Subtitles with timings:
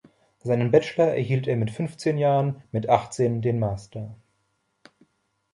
[0.39, 4.15] Seinen Bachelor erhielt er mit fünfzehn Jahren, mit achtzehn den Master.